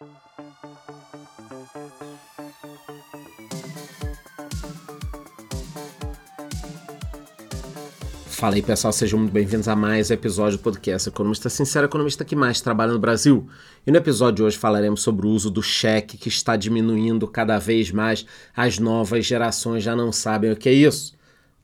[0.00, 0.08] Fala
[8.54, 12.34] aí pessoal, sejam muito bem-vindos a mais um episódio do podcast Economista Sincero, economista que
[12.34, 13.46] mais trabalha no Brasil.
[13.86, 17.58] E no episódio de hoje falaremos sobre o uso do cheque que está diminuindo cada
[17.58, 18.24] vez mais,
[18.56, 21.14] as novas gerações já não sabem o que é isso.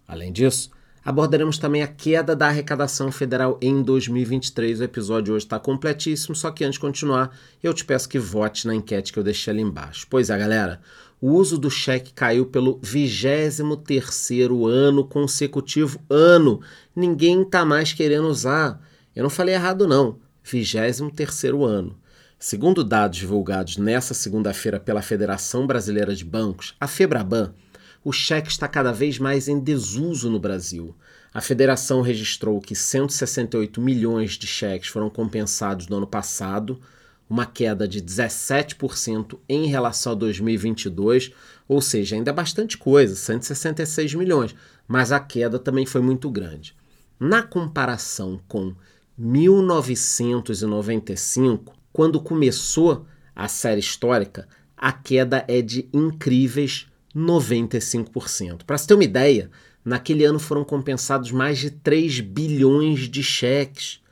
[0.06, 0.70] Além disso,
[1.07, 4.80] abordaremos também a queda da arrecadação federal em 2023.
[4.80, 7.30] O episódio hoje está completíssimo, só que antes de continuar,
[7.62, 10.05] eu te peço que vote na enquete que eu deixei ali embaixo.
[10.11, 10.80] Pois é, galera,
[11.20, 16.00] o uso do cheque caiu pelo 23º ano consecutivo.
[16.11, 16.61] Ano!
[16.95, 18.83] Ninguém está mais querendo usar.
[19.14, 20.19] Eu não falei errado não.
[20.45, 21.97] 23º ano.
[22.38, 27.55] Segundo dados divulgados nesta segunda-feira pela Federação Brasileira de Bancos, a Febraban,
[28.06, 30.95] o cheque está cada vez mais em desuso no Brasil.
[31.34, 36.80] A federação registrou que 168 milhões de cheques foram compensados no ano passado,
[37.28, 41.33] uma queda de 17% em relação a 2022,
[41.67, 44.55] ou seja, ainda é bastante coisa, 166 milhões,
[44.86, 46.77] mas a queda também foi muito grande.
[47.19, 48.73] Na comparação com
[49.19, 56.86] 1995, quando começou a série histórica, a queda é de incríveis
[57.17, 58.64] 95%.
[58.64, 59.50] Para você ter uma ideia,
[59.83, 64.03] naquele ano foram compensados mais de 3 bilhões de cheques.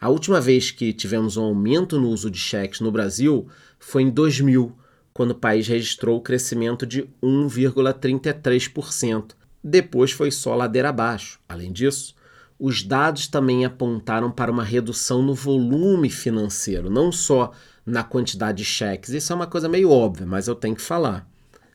[0.00, 3.46] A última vez que tivemos um aumento no uso de cheques no Brasil
[3.78, 4.76] foi em 2000,
[5.14, 9.36] quando o país registrou o crescimento de 1,33%.
[9.62, 11.38] Depois foi só ladeira abaixo.
[11.48, 12.14] Além disso,
[12.58, 17.52] os dados também apontaram para uma redução no volume financeiro, não só
[17.86, 19.10] na quantidade de cheques.
[19.10, 21.28] Isso é uma coisa meio óbvia, mas eu tenho que falar.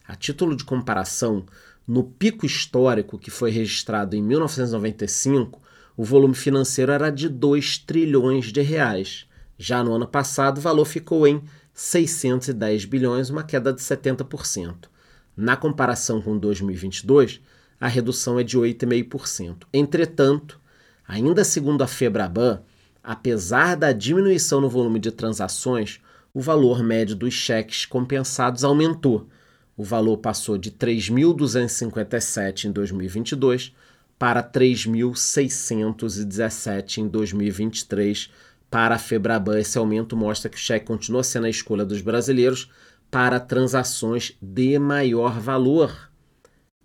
[0.07, 1.45] A título de comparação,
[1.87, 5.61] no pico histórico que foi registrado em 1995,
[5.95, 9.27] o volume financeiro era de 2 trilhões de reais.
[9.57, 11.41] Já no ano passado, o valor ficou em
[11.73, 14.89] 610 bilhões, uma queda de 70%.
[15.35, 17.41] Na comparação com 2022,
[17.79, 19.63] a redução é de 8,5%.
[19.73, 20.59] Entretanto,
[21.07, 22.61] ainda segundo a Febraban,
[23.03, 25.99] apesar da diminuição no volume de transações,
[26.33, 29.27] o valor médio dos cheques compensados aumentou.
[29.75, 33.73] O valor passou de 3.257 em 2022
[34.19, 38.29] para 3.617 em 2023
[38.69, 39.59] para a Febraban.
[39.59, 42.69] Esse aumento mostra que o cheque continua sendo a escolha dos brasileiros
[43.09, 46.11] para transações de maior valor.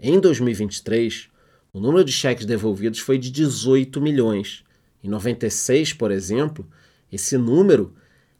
[0.00, 1.28] Em 2023,
[1.72, 4.64] o número de cheques devolvidos foi de 18 milhões.
[5.02, 6.66] Em 96, por exemplo,
[7.10, 7.94] esse número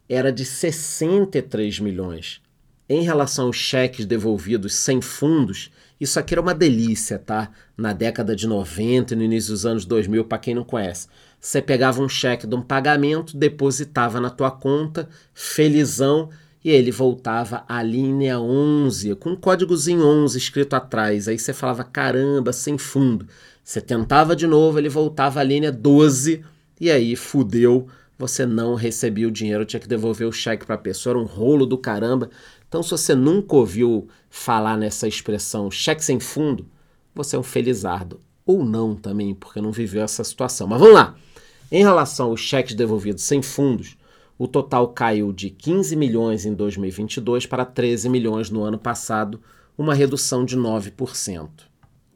[0.07, 2.41] era de 63 milhões.
[2.89, 5.69] Em relação aos cheques devolvidos sem fundos,
[6.01, 7.51] isso aqui era uma delícia, tá?
[7.77, 11.07] Na década de 90 e no início dos anos 2000, para quem não conhece.
[11.39, 16.29] Você pegava um cheque de um pagamento, depositava na tua conta, felizão,
[16.63, 21.27] e ele voltava à linha 11, com um códigozinho 11 escrito atrás.
[21.27, 23.27] Aí você falava, caramba, sem fundo.
[23.63, 26.43] Você tentava de novo, ele voltava à linha 12,
[26.81, 27.87] e aí fudeu,
[28.19, 31.13] você não recebia o dinheiro, tinha que devolver o cheque para a pessoa.
[31.13, 32.29] Era um rolo do caramba.
[32.69, 36.67] Então, se você nunca ouviu falar nessa expressão cheque sem fundo,
[37.13, 38.21] você é um felizardo.
[38.45, 40.67] Ou não também, porque não viveu essa situação.
[40.67, 41.15] Mas vamos lá.
[41.71, 43.97] Em relação aos cheques devolvidos sem fundos,
[44.37, 49.41] o total caiu de 15 milhões em 2022 para 13 milhões no ano passado,
[49.77, 51.49] uma redução de 9%.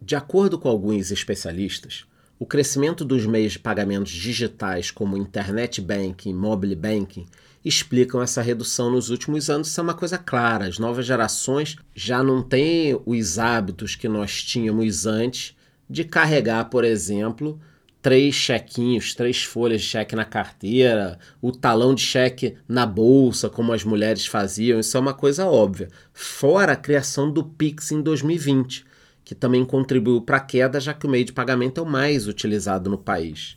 [0.02, 2.06] De acordo com alguns especialistas,
[2.38, 7.26] o crescimento dos meios de pagamentos digitais como internet banking e mobile banking
[7.64, 9.70] explicam essa redução nos últimos anos.
[9.70, 10.68] Isso é uma coisa clara.
[10.68, 15.56] As novas gerações já não têm os hábitos que nós tínhamos antes
[15.90, 17.60] de carregar, por exemplo,
[18.02, 23.72] três chequinhos, três folhas de cheque na carteira, o talão de cheque na bolsa, como
[23.72, 24.80] as mulheres faziam.
[24.80, 25.88] Isso é uma coisa óbvia.
[26.14, 28.86] Fora a criação do Pix em 2020,
[29.24, 32.28] que também contribuiu para a queda, já que o meio de pagamento é o mais
[32.28, 33.56] utilizado no país.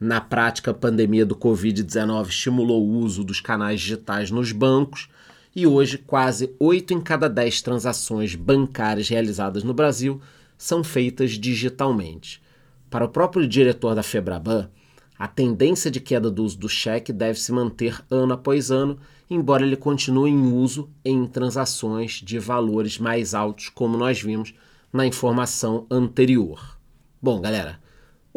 [0.00, 5.08] Na prática, a pandemia do Covid-19 estimulou o uso dos canais digitais nos bancos
[5.56, 10.20] e hoje quase 8 em cada 10 transações bancárias realizadas no Brasil
[10.56, 12.40] são feitas digitalmente.
[12.88, 14.70] Para o próprio diretor da Febraban,
[15.18, 19.66] a tendência de queda do uso do cheque deve se manter ano após ano, embora
[19.66, 24.54] ele continue em uso em transações de valores mais altos, como nós vimos
[24.92, 26.78] na informação anterior.
[27.20, 27.80] Bom, galera,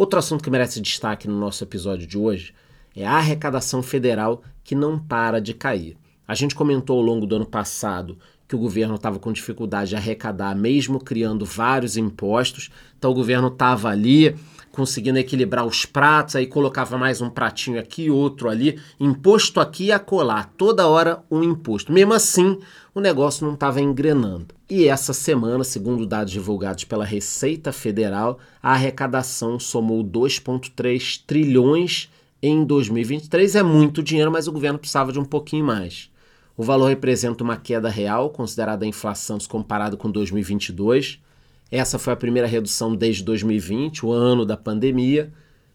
[0.01, 2.55] Outro assunto que merece destaque no nosso episódio de hoje
[2.95, 5.95] é a arrecadação federal que não para de cair.
[6.27, 8.17] A gente comentou ao longo do ano passado
[8.47, 12.71] que o governo estava com dificuldade de arrecadar, mesmo criando vários impostos.
[12.97, 14.35] Então o governo estava ali
[14.71, 19.91] conseguindo equilibrar os pratos, aí colocava mais um pratinho aqui, outro ali, imposto aqui e
[19.91, 21.91] acolá, toda hora um imposto.
[21.91, 22.57] Mesmo assim,
[22.93, 24.55] o negócio não estava engrenando.
[24.69, 32.09] E essa semana, segundo dados divulgados pela Receita Federal, a arrecadação somou 2,3 trilhões
[32.41, 33.55] em 2023.
[33.55, 36.09] É muito dinheiro, mas o governo precisava de um pouquinho mais.
[36.55, 41.19] O valor representa uma queda real, considerada a inflação comparado com 2022.
[41.71, 45.31] Essa foi a primeira redução desde 2020, o ano da pandemia.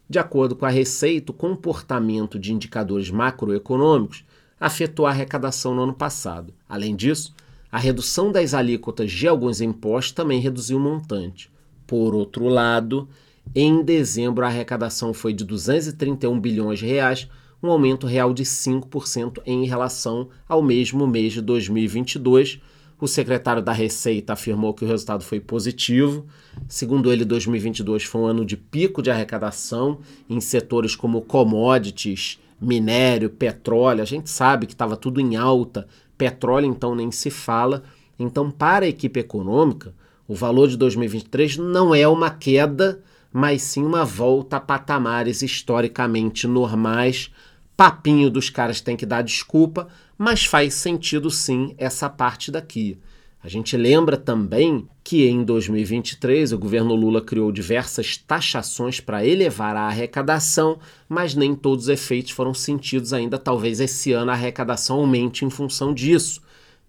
[0.07, 4.23] De acordo com a Receita, o comportamento de indicadores macroeconômicos
[4.59, 6.53] afetou a arrecadação no ano passado.
[6.69, 7.33] Além disso,
[7.71, 11.51] a redução das alíquotas de alguns impostos também reduziu o montante.
[11.87, 13.09] Por outro lado,
[13.55, 17.27] em dezembro a arrecadação foi de 231 bilhões de reais,
[17.61, 22.61] um aumento real de 5% em relação ao mesmo mês de 2022
[22.99, 26.25] o secretário da Receita afirmou que o resultado foi positivo.
[26.67, 29.99] Segundo ele, 2022 foi um ano de pico de arrecadação
[30.29, 34.01] em setores como commodities, minério, petróleo.
[34.01, 37.83] A gente sabe que estava tudo em alta, petróleo então nem se fala.
[38.17, 39.93] Então, para a equipe econômica,
[40.27, 42.99] o valor de 2023 não é uma queda,
[43.31, 47.31] mas sim uma volta a patamares historicamente normais.
[47.77, 49.87] Papinho dos caras tem que dar desculpa,
[50.17, 52.97] mas faz sentido sim essa parte daqui.
[53.43, 59.75] A gente lembra também que em 2023 o governo Lula criou diversas taxações para elevar
[59.75, 63.37] a arrecadação, mas nem todos os efeitos foram sentidos ainda.
[63.37, 66.41] Talvez esse ano a arrecadação aumente em função disso.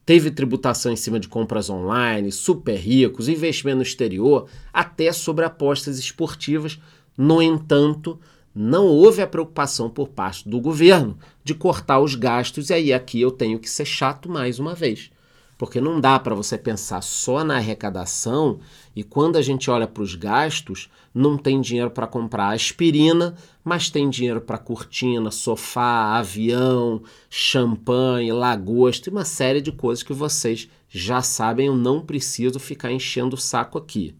[0.06, 5.98] Teve tributação em cima de compras online, super ricos, investimento no exterior, até sobre apostas
[5.98, 6.80] esportivas.
[7.14, 8.18] No entanto,
[8.60, 13.20] não houve a preocupação por parte do governo de cortar os gastos, e aí aqui
[13.20, 15.12] eu tenho que ser chato mais uma vez.
[15.56, 18.58] Porque não dá para você pensar só na arrecadação
[18.96, 23.90] e quando a gente olha para os gastos, não tem dinheiro para comprar aspirina, mas
[23.90, 27.00] tem dinheiro para cortina, sofá, avião,
[27.30, 32.90] champanhe, lagosta e uma série de coisas que vocês já sabem, eu não preciso ficar
[32.90, 34.16] enchendo o saco aqui.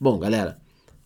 [0.00, 0.58] Bom, galera,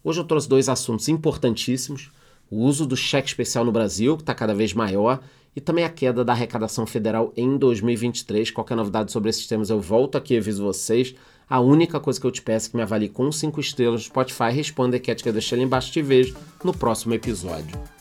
[0.05, 2.17] hoje eu trouxe dois assuntos importantíssimos
[2.51, 5.21] o uso do cheque especial no Brasil, que está cada vez maior,
[5.55, 8.51] e também a queda da arrecadação federal em 2023.
[8.51, 11.15] Qualquer novidade sobre esses temas, eu volto aqui e aviso vocês.
[11.51, 14.07] A única coisa que eu te peço é que me avalie com 5 estrelas no
[14.07, 14.53] Spotify.
[14.53, 15.91] Responda a enquete que eu deixei ali embaixo.
[15.91, 17.98] Te vejo no próximo episódio.